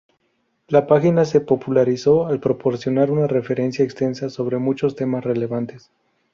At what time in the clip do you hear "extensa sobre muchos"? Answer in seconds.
3.85-4.95